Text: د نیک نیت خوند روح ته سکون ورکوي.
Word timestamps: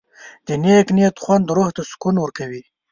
د 0.47 0.49
نیک 0.63 0.87
نیت 0.95 1.15
خوند 1.23 1.45
روح 1.55 1.69
ته 1.75 1.81
سکون 1.91 2.15
ورکوي. 2.19 2.63